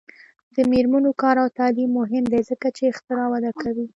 [0.55, 3.85] د میرمنو کار او تعلیم مهم دی ځکه چې اختراع وده کوي.